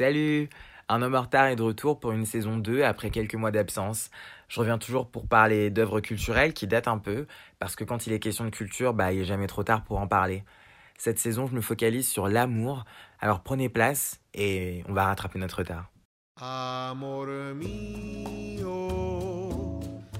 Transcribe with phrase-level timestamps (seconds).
[0.00, 0.48] Salut
[0.88, 4.10] Un homme en retard est de retour pour une saison 2 après quelques mois d'absence.
[4.48, 7.26] Je reviens toujours pour parler d'œuvres culturelles qui datent un peu,
[7.58, 9.98] parce que quand il est question de culture, bah, il est jamais trop tard pour
[9.98, 10.42] en parler.
[10.96, 12.86] Cette saison, je me focalise sur l'amour,
[13.20, 15.90] alors prenez place et on va rattraper notre retard.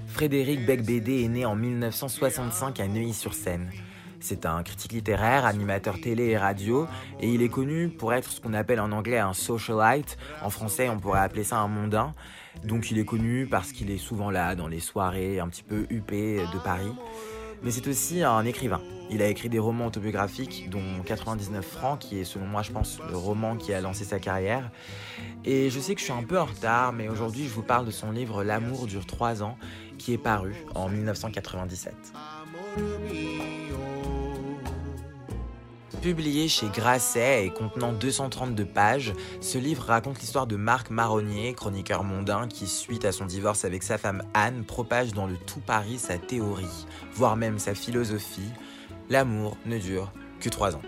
[0.09, 3.71] Frédéric Becbédé est né en 1965 à Neuilly-sur-Seine.
[4.21, 6.87] C'est un critique littéraire, animateur télé et radio,
[7.21, 10.19] et il est connu pour être ce qu'on appelle en anglais un socialite.
[10.43, 12.13] En français, on pourrait appeler ça un mondain.
[12.65, 15.87] Donc il est connu parce qu'il est souvent là dans les soirées un petit peu
[15.89, 16.93] huppées de Paris.
[17.63, 18.81] Mais c'est aussi un écrivain.
[19.11, 23.01] Il a écrit des romans autobiographiques, dont 99 francs, qui est selon moi, je pense,
[23.11, 24.71] le roman qui a lancé sa carrière.
[25.45, 27.87] Et je sais que je suis un peu en retard, mais aujourd'hui, je vous parle
[27.87, 29.59] de son livre L'amour dure 3 ans,
[29.99, 31.95] qui est paru en 1997.
[36.03, 42.05] Publié chez Grasset et contenant 232 pages, ce livre raconte l'histoire de Marc Marronnier, chroniqueur
[42.05, 45.99] mondain, qui, suite à son divorce avec sa femme Anne, propage dans le tout Paris
[45.99, 48.51] sa théorie, voire même sa philosophie.
[49.11, 50.11] L'amour ne dure
[50.41, 50.83] que trois ans.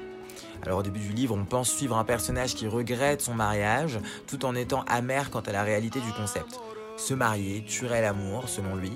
[0.62, 4.46] Alors au début du livre, on pense suivre un personnage qui regrette son mariage, tout
[4.46, 6.58] en étant amer quant à la réalité du concept
[6.96, 8.92] se marier tuerait l'amour, selon lui,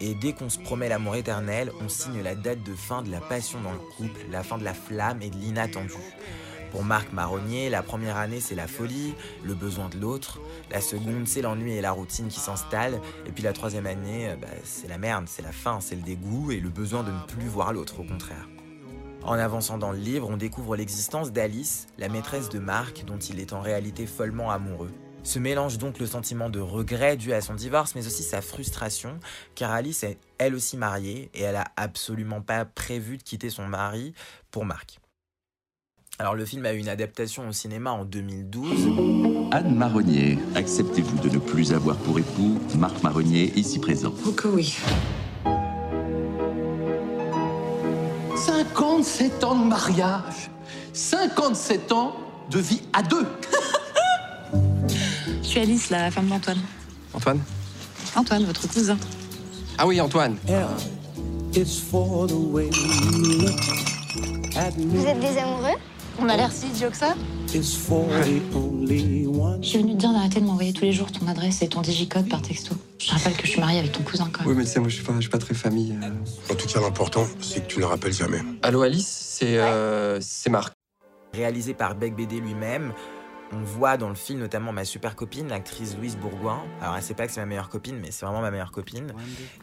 [0.00, 3.20] et dès qu'on se promet l'amour éternel, on signe la date de fin de la
[3.20, 5.94] passion dans le couple, la fin de la flamme et de l'inattendu.
[6.70, 10.38] Pour Marc Marronnier, la première année c'est la folie, le besoin de l'autre,
[10.70, 14.48] la seconde c'est l'ennui et la routine qui s'installent, et puis la troisième année bah,
[14.64, 17.48] c'est la merde, c'est la fin, c'est le dégoût et le besoin de ne plus
[17.48, 18.48] voir l'autre au contraire.
[19.22, 23.40] En avançant dans le livre, on découvre l'existence d'Alice, la maîtresse de Marc dont il
[23.40, 24.92] est en réalité follement amoureux.
[25.28, 29.20] Se mélange donc le sentiment de regret dû à son divorce, mais aussi sa frustration,
[29.54, 33.66] car Alice est elle aussi mariée et elle a absolument pas prévu de quitter son
[33.66, 34.14] mari
[34.50, 35.00] pour Marc.
[36.18, 39.50] Alors le film a eu une adaptation au cinéma en 2012.
[39.50, 44.14] Anne Marronnier, acceptez-vous de ne plus avoir pour époux Marc Marronnier ici présent?
[44.26, 44.78] Oh que oui.
[48.34, 50.50] 57 ans de mariage,
[50.94, 52.16] 57 ans
[52.48, 53.26] de vie à deux.
[55.58, 56.60] Suis Alice, la femme d'Antoine.
[57.12, 57.40] Antoine
[58.14, 58.96] Antoine, votre cousin.
[59.76, 60.36] Ah oui, Antoine.
[64.76, 65.74] Vous êtes des amoureux?
[66.20, 67.16] On a l'air si idiot que ça
[67.52, 69.60] is for the only one.
[69.60, 71.80] Je suis venue te dire d'arrêter de m'envoyer tous les jours ton adresse et ton
[71.80, 72.76] digicode par texto.
[73.00, 74.50] Je te rappelle que je suis mariée avec ton cousin quand même.
[74.50, 75.98] Oui, mais tu sais, moi, je suis pas, je suis pas très famille.
[76.04, 76.52] euh.
[76.52, 78.42] En tout cas, l'important, c'est que tu ne le rappelles jamais.
[78.62, 80.72] Allô, Alice C'est euh, c'est Marc.
[81.34, 82.92] Réalisé par Beck BD lui-même,
[83.52, 86.62] on voit dans le film notamment ma super copine, l'actrice Louise Bourgoin.
[86.80, 89.12] Alors elle sait pas que c'est ma meilleure copine, mais c'est vraiment ma meilleure copine.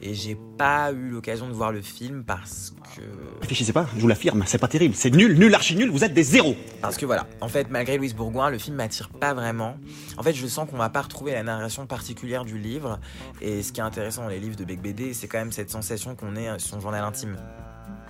[0.01, 3.01] Et j'ai pas eu l'occasion de voir le film parce que...
[3.41, 6.13] Réfléchissez pas, je vous l'affirme, c'est pas terrible, c'est nul, nul, archi nul, vous êtes
[6.13, 6.55] des zéros.
[6.81, 9.77] Parce que voilà, en fait, malgré Louise Bourgoin, le film m'attire pas vraiment.
[10.17, 12.99] En fait, je sens qu'on va pas retrouver la narration particulière du livre.
[13.41, 15.69] Et ce qui est intéressant dans les livres de Beck BD, c'est quand même cette
[15.69, 17.37] sensation qu'on est son journal intime.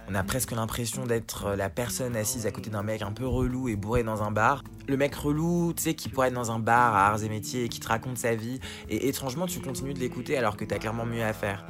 [0.08, 3.70] On a presque l'impression d'être la personne assise à côté d'un mec un peu relou
[3.70, 4.64] et bourré dans un bar.
[4.88, 7.64] Le mec relou, tu sais, qui pourrait être dans un bar à arts et métiers
[7.64, 8.60] et qui te raconte sa vie.
[8.88, 11.66] Et étrangement, tu continues de l'écouter alors que t'as clairement mieux à faire.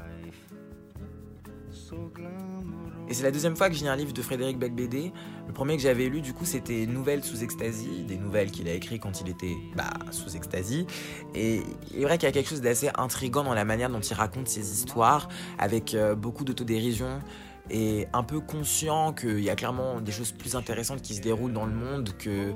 [3.07, 5.13] Et c'est la deuxième fois que lis un livre de Frédéric Becbédé.
[5.47, 8.73] Le premier que j'avais lu, du coup, c'était Nouvelles sous extasie, des nouvelles qu'il a
[8.73, 10.87] écrites quand il était bah, sous extasie.
[11.35, 11.61] Et
[11.93, 14.13] il est vrai qu'il y a quelque chose d'assez intrigant dans la manière dont il
[14.13, 15.29] raconte ses histoires,
[15.59, 17.21] avec euh, beaucoup d'autodérision
[17.69, 21.53] et un peu conscient qu'il y a clairement des choses plus intéressantes qui se déroulent
[21.53, 22.53] dans le monde que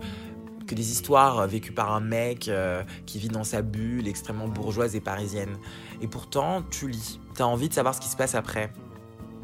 [0.70, 4.96] que des histoires vécues par un mec euh, qui vit dans sa bulle extrêmement bourgeoise
[4.96, 5.58] et parisienne.
[6.00, 8.72] Et pourtant, tu lis, t'as envie de savoir ce qui se passe après.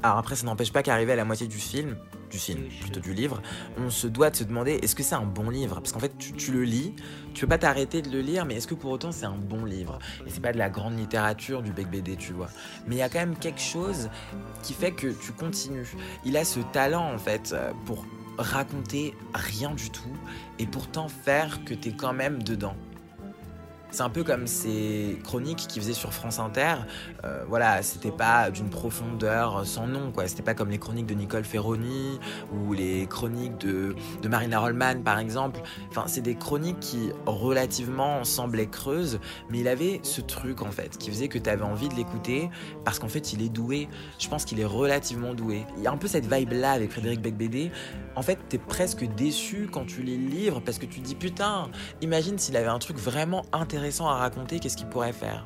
[0.04, 1.98] Alors après, ça n'empêche pas qu'arrivé à la moitié du film,
[2.36, 3.42] du plutôt du livre,
[3.78, 5.76] on se doit de se demander est-ce que c'est un bon livre?
[5.76, 6.94] Parce qu'en fait, tu, tu le lis,
[7.34, 9.66] tu peux pas t'arrêter de le lire, mais est-ce que pour autant c'est un bon
[9.66, 10.00] livre?
[10.26, 12.50] Et c'est pas de la grande littérature du bec BD, tu vois.
[12.88, 14.10] Mais il y a quand même quelque chose
[14.64, 15.92] qui fait que tu continues.
[16.26, 18.06] Il a ce talent en fait euh, pour
[18.38, 20.16] raconter rien du tout
[20.60, 22.76] et pourtant faire que t'es quand même dedans.
[23.96, 26.76] C'est un peu comme ces chroniques qu'il faisait sur France Inter.
[27.24, 30.28] Euh, voilà, c'était pas d'une profondeur sans nom, quoi.
[30.28, 32.20] C'était pas comme les chroniques de Nicole Ferroni
[32.52, 35.62] ou les chroniques de, de Marina Rollman, par exemple.
[35.92, 40.98] Enfin, c'est des chroniques qui relativement semblaient creuses, mais il avait ce truc, en fait,
[40.98, 42.50] qui faisait que tu avais envie de l'écouter
[42.84, 43.88] parce qu'en fait, il est doué.
[44.20, 45.64] Je pense qu'il est relativement doué.
[45.78, 47.72] Il y a un peu cette vibe-là avec Frédéric Becbédé.
[48.18, 51.16] En fait, t'es presque déçu quand tu lis le livre parce que tu te dis
[51.16, 51.70] putain,
[52.02, 55.46] imagine s'il avait un truc vraiment intéressant à raconter, qu'est-ce qu'il pourrait faire?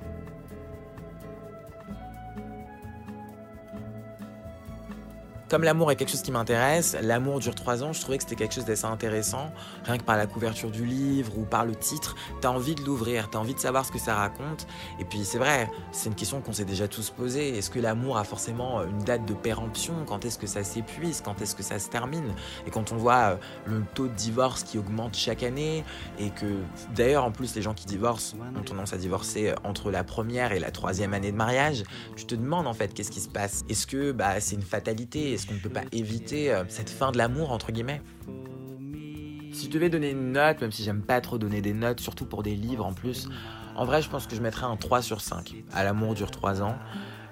[5.50, 8.36] Comme l'amour est quelque chose qui m'intéresse, l'amour dure trois ans, je trouvais que c'était
[8.36, 9.52] quelque chose d'assez intéressant.
[9.84, 13.32] Rien que par la couverture du livre ou par le titre, t'as envie de l'ouvrir,
[13.32, 14.68] t'as envie de savoir ce que ça raconte.
[15.00, 17.58] Et puis c'est vrai, c'est une question qu'on s'est déjà tous posée.
[17.58, 19.96] Est-ce que l'amour a forcément une date de péremption?
[20.06, 21.22] Quand est-ce que ça s'épuise?
[21.26, 22.32] Quand est-ce que ça se termine?
[22.68, 23.36] Et quand on voit euh,
[23.66, 25.84] le taux de divorce qui augmente chaque année,
[26.20, 26.60] et que
[26.94, 30.60] d'ailleurs en plus les gens qui divorcent ont tendance à divorcer entre la première et
[30.60, 31.86] la troisième année de mariage,
[32.16, 33.64] tu te demandes en fait qu'est-ce qui se passe?
[33.68, 35.39] Est-ce que bah, c'est une fatalité?
[35.40, 38.02] Est-ce qu'on ne peut pas éviter euh, cette fin de l'amour entre guillemets?
[39.54, 42.26] Si je devais donner une note, même si j'aime pas trop donner des notes, surtout
[42.26, 43.30] pour des livres en plus,
[43.78, 45.64] en vrai, je pense que je mettrais un 3 sur 5.
[45.72, 46.76] À l'amour dure 3 ans.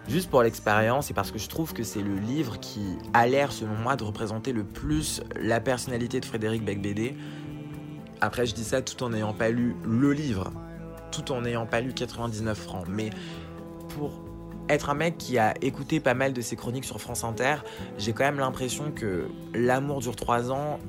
[0.08, 3.52] Juste pour l'expérience et parce que je trouve que c'est le livre qui a l'air,
[3.52, 7.14] selon moi, de représenter le plus la personnalité de Frédéric Becbédé.
[8.22, 10.54] Après, je dis ça tout en n'ayant pas lu le livre,
[11.12, 12.86] tout en n'ayant pas lu 99 francs.
[12.88, 13.10] Mais
[13.90, 14.27] pour
[14.70, 17.56] être un mec qui a écouté pas mal de ses chroniques sur France Inter,
[17.98, 20.80] j'ai quand même l'impression que L'amour dure 3 ans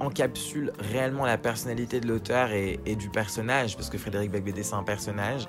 [0.00, 4.82] encapsule réellement la personnalité de l'auteur et, du personnage, parce que Frédéric Becbédé c'est un
[4.82, 5.46] personnage.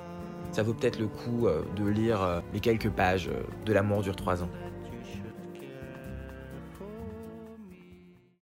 [0.51, 3.29] Ça vaut peut-être le coup euh, de lire euh, les quelques pages
[3.65, 4.49] de L'amour dure 3 ans.